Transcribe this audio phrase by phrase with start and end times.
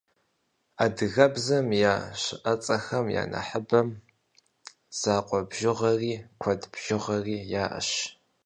[0.83, 1.79] Адыгэбзэм и
[2.21, 3.89] щыӏэцӏэхэм я нэхъыбэм
[4.99, 7.89] закъуэ бжыгъэри, куэд бжыгъэри яӏэщ.